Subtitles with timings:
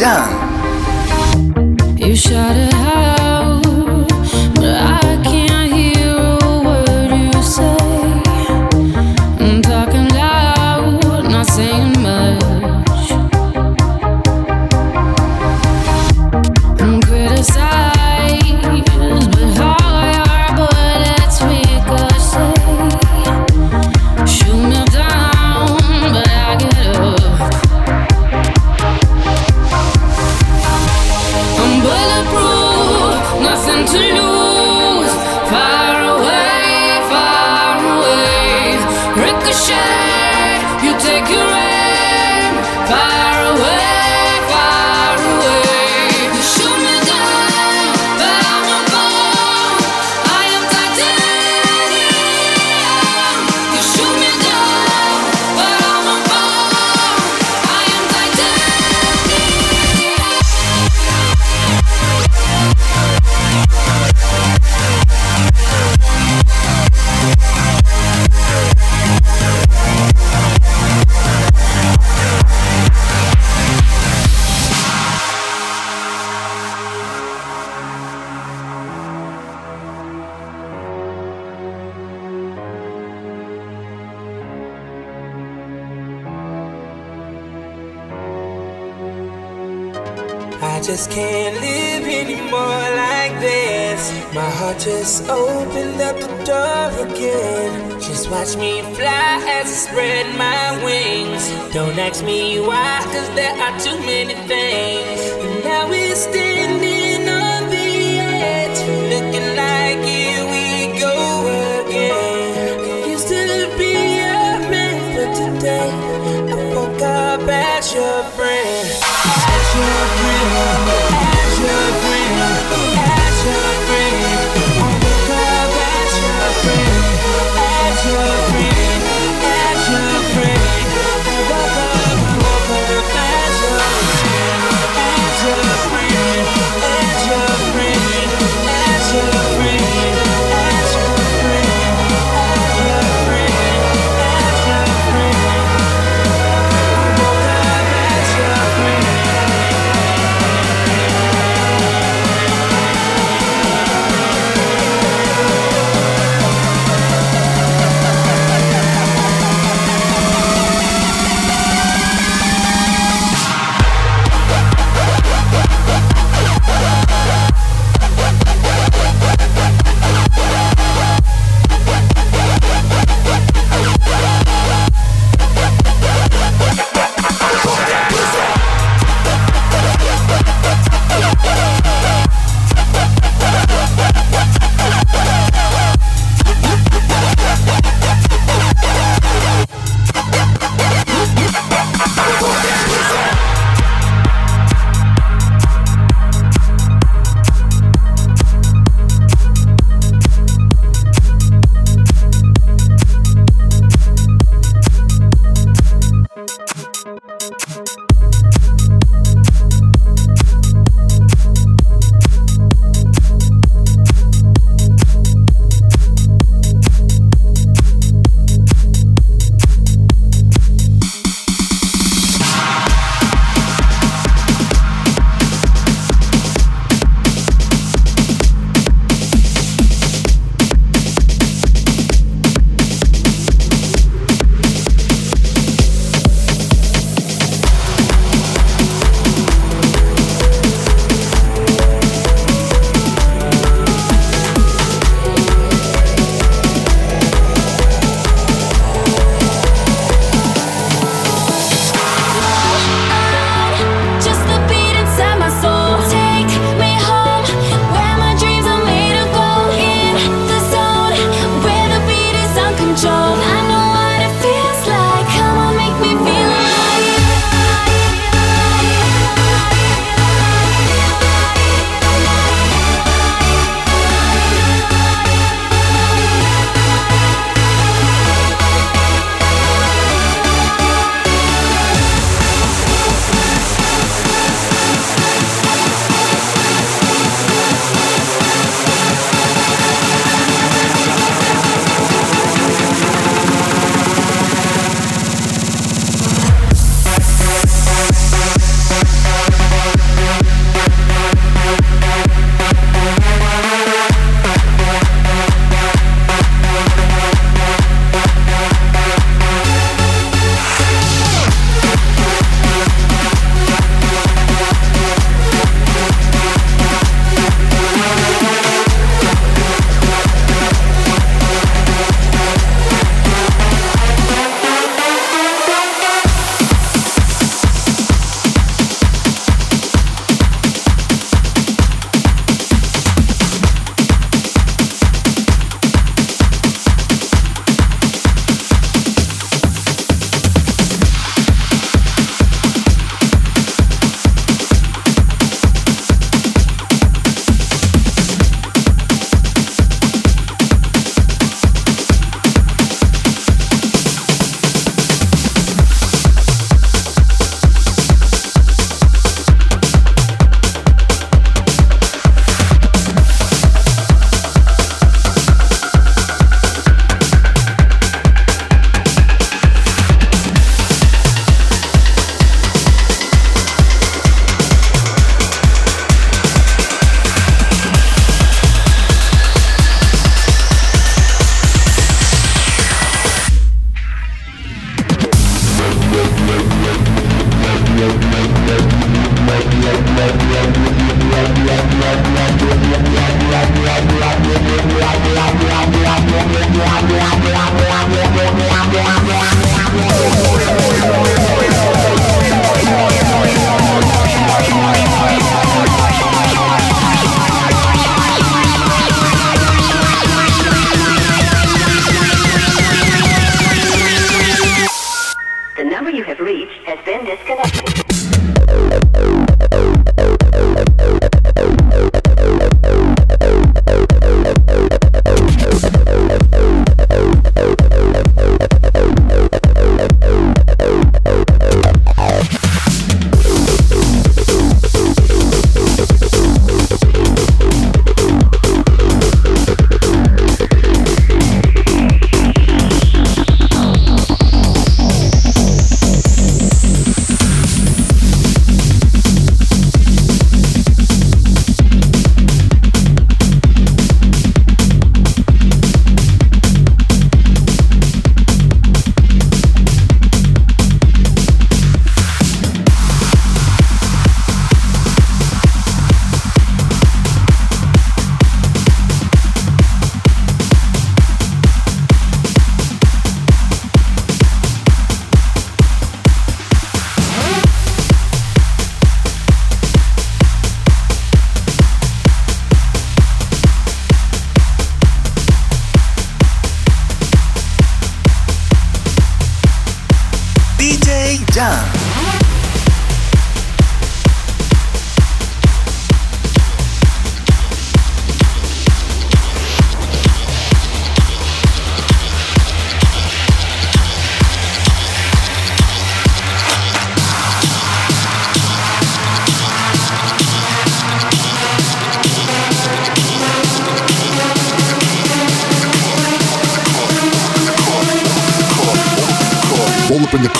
[0.00, 1.98] done.
[1.98, 2.49] You shot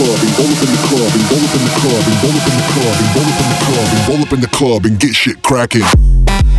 [0.00, 2.32] club and roll up in the club and roll up in the club and roll
[2.32, 4.48] up in the club and roll up in the club and roll up in the
[4.48, 6.49] club and get shit cracking.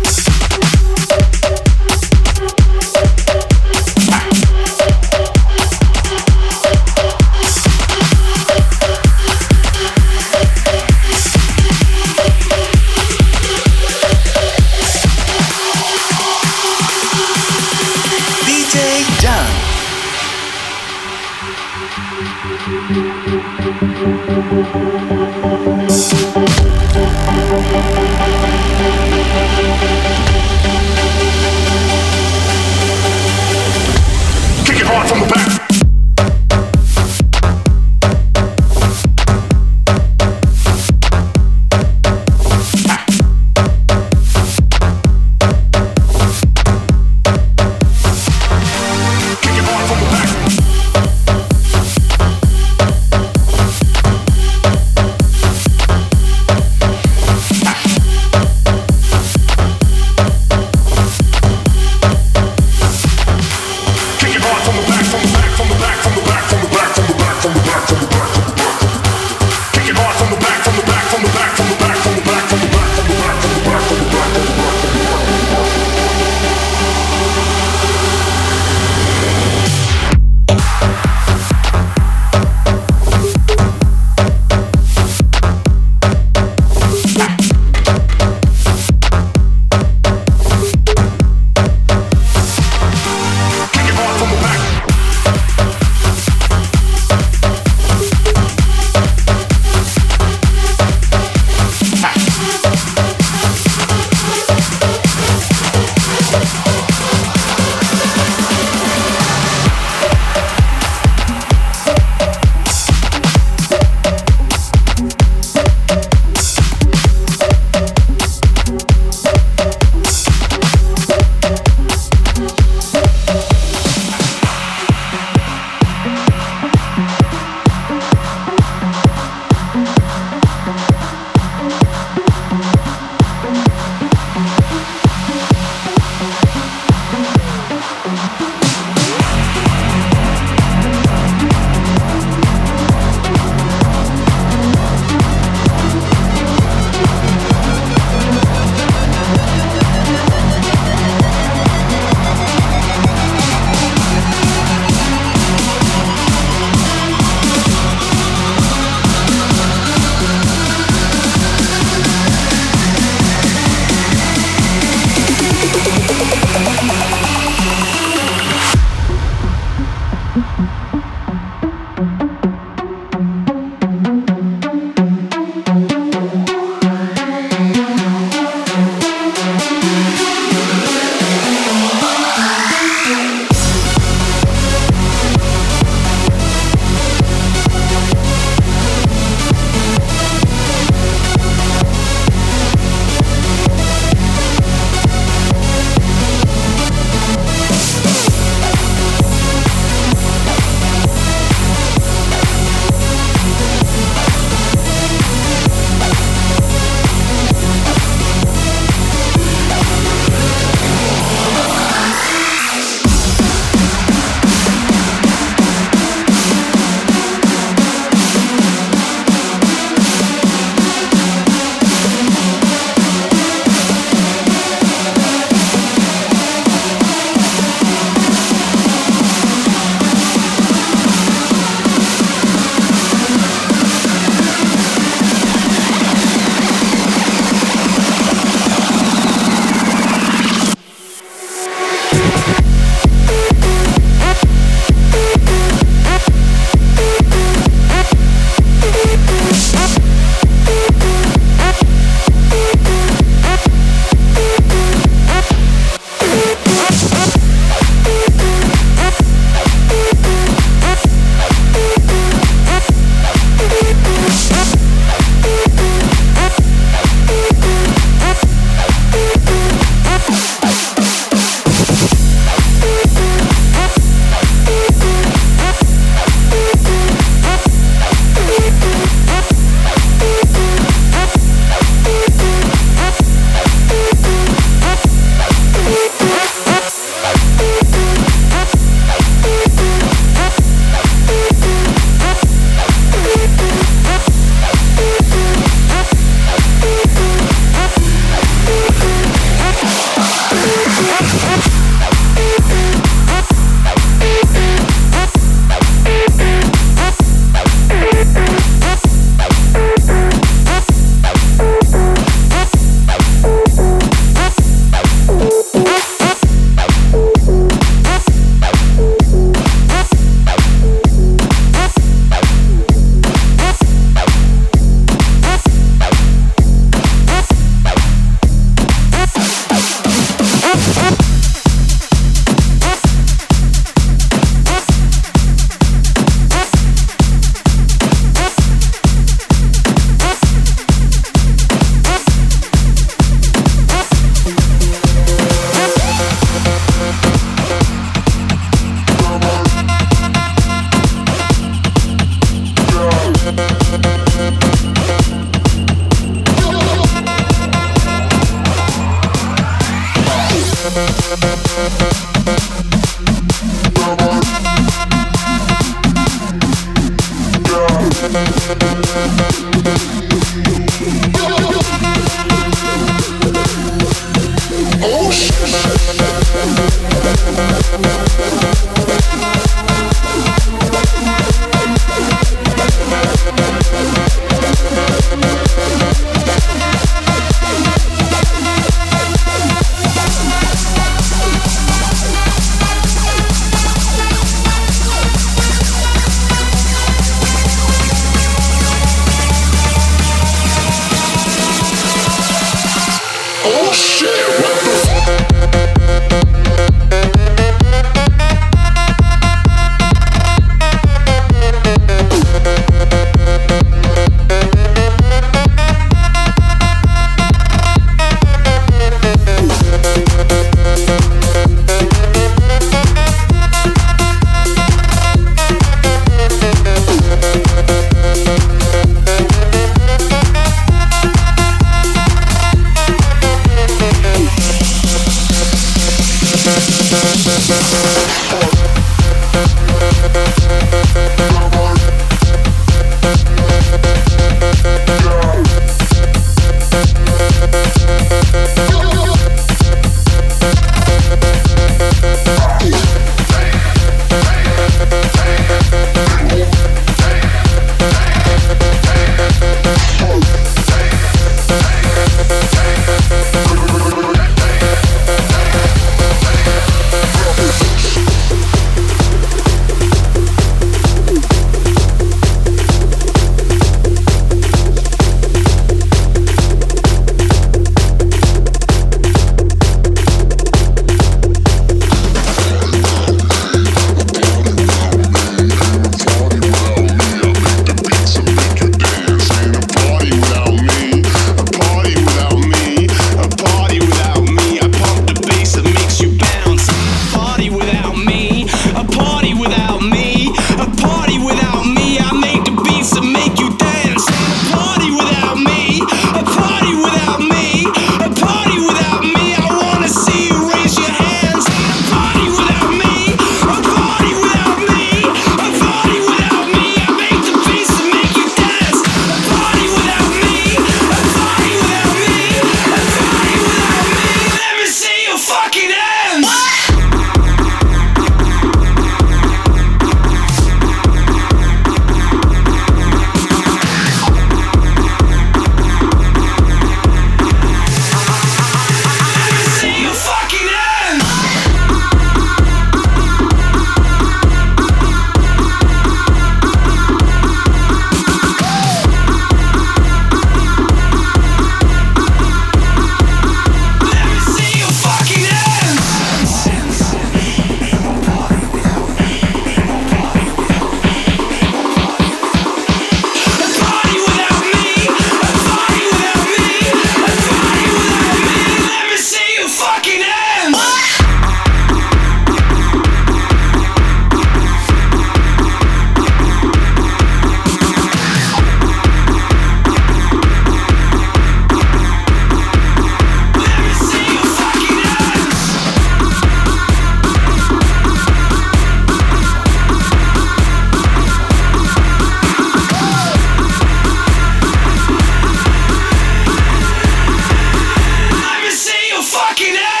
[599.61, 600.00] fucking out!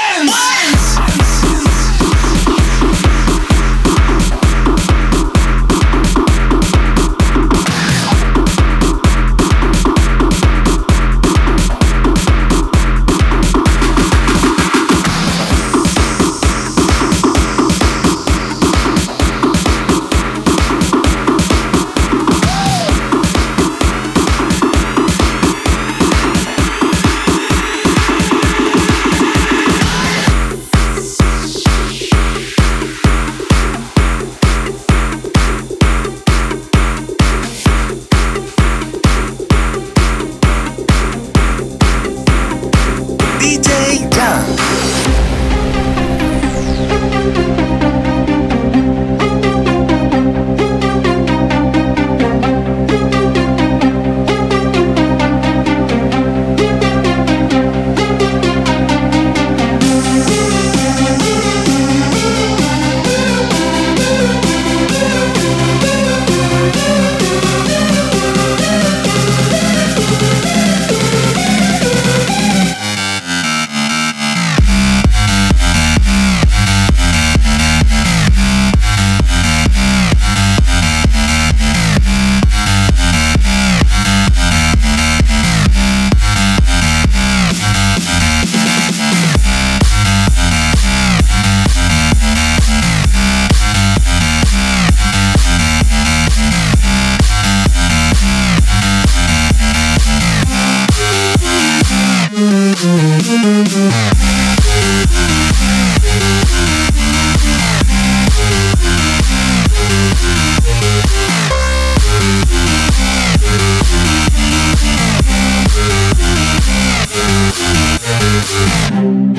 [118.81, 119.37] Thank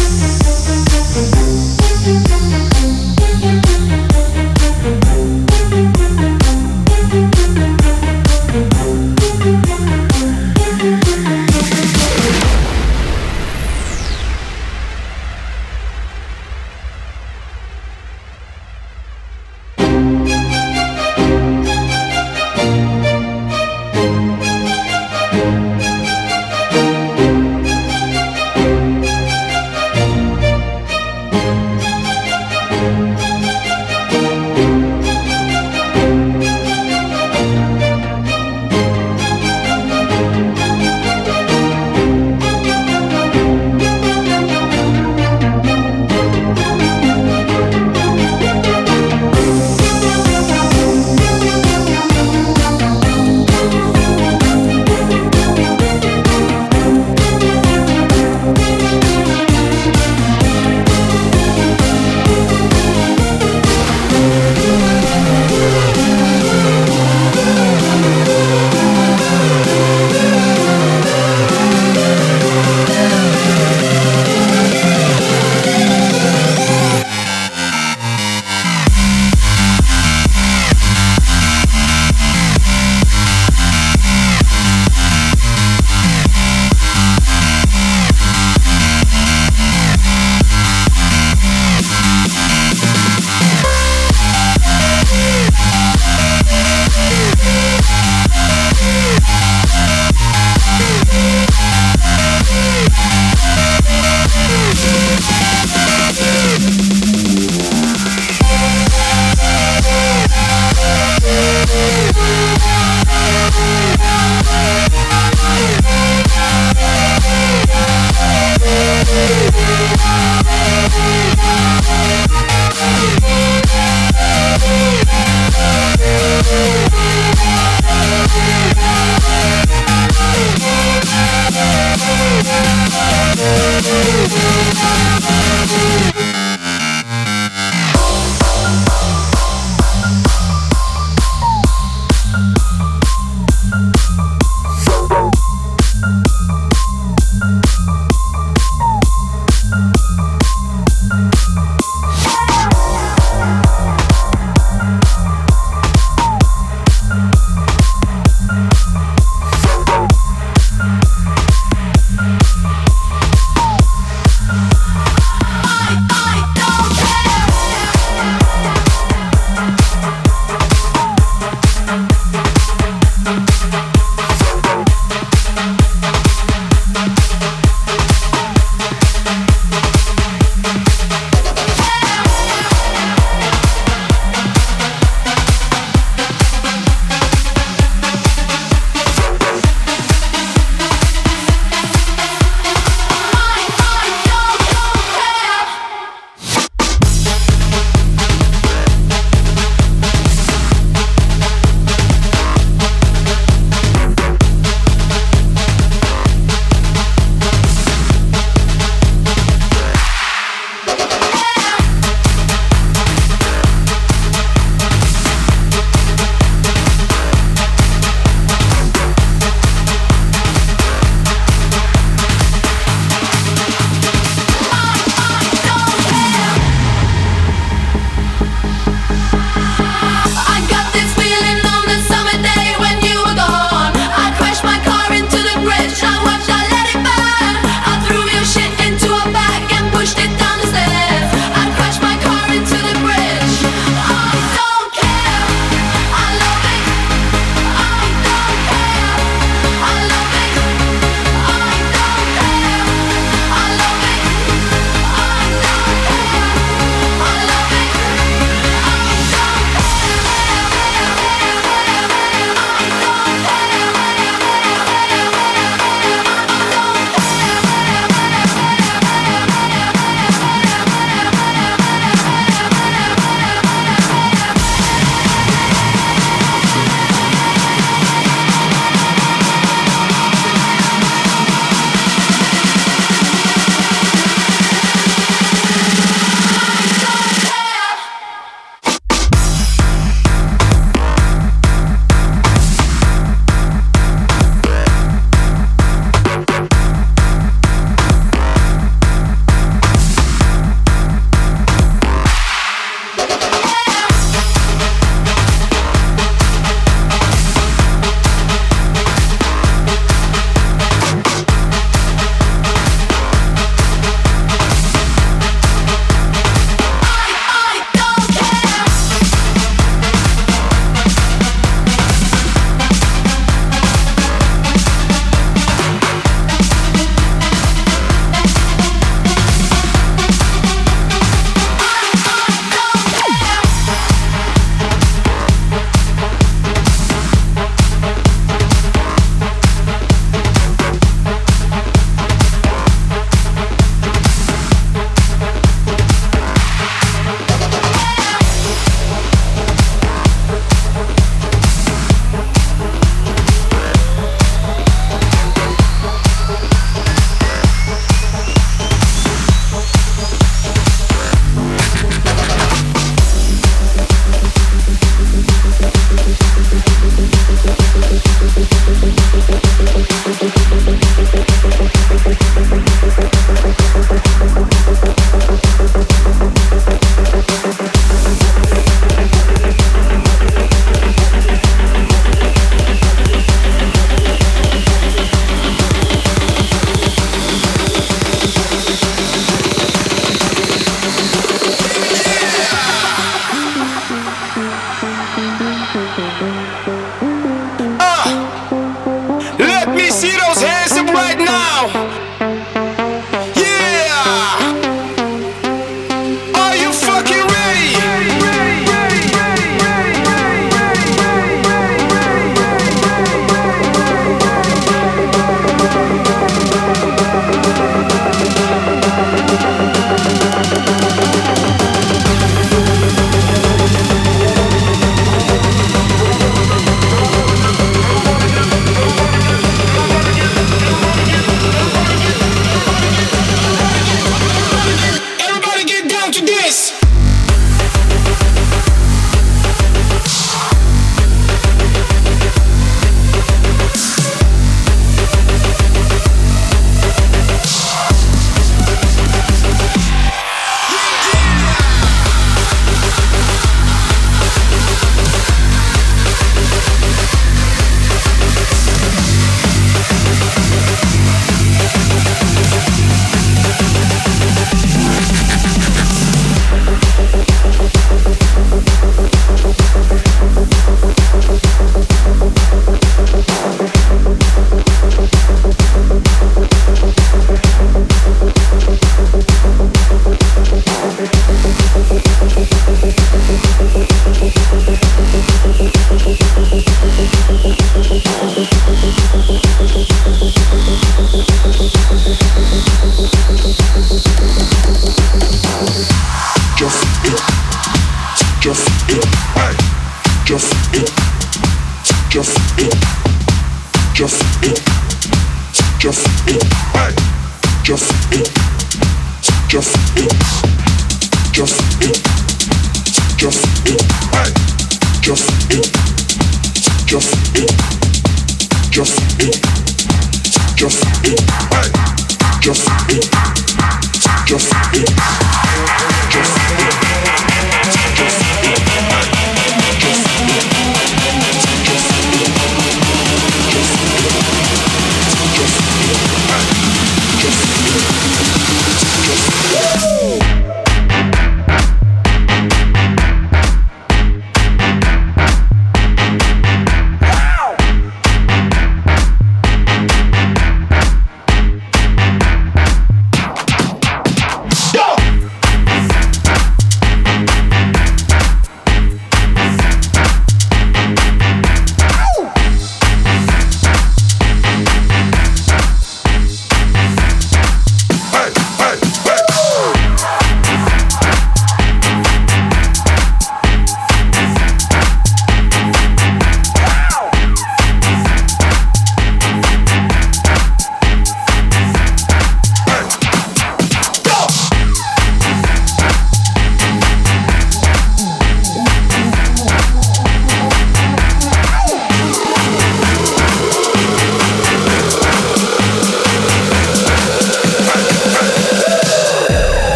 [0.00, 0.05] you.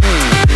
[0.00, 0.47] Mm.